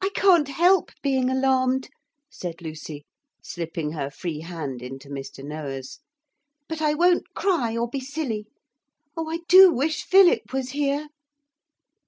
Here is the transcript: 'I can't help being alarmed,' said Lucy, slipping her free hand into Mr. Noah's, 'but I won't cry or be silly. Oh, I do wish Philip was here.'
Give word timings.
'I 0.00 0.08
can't 0.14 0.48
help 0.48 0.90
being 1.02 1.30
alarmed,' 1.30 1.88
said 2.28 2.60
Lucy, 2.60 3.04
slipping 3.44 3.92
her 3.92 4.10
free 4.10 4.40
hand 4.40 4.82
into 4.82 5.08
Mr. 5.08 5.44
Noah's, 5.44 6.00
'but 6.68 6.82
I 6.82 6.94
won't 6.94 7.32
cry 7.32 7.76
or 7.76 7.88
be 7.88 8.00
silly. 8.00 8.48
Oh, 9.16 9.30
I 9.30 9.38
do 9.48 9.72
wish 9.72 10.02
Philip 10.02 10.52
was 10.52 10.70
here.' 10.70 11.10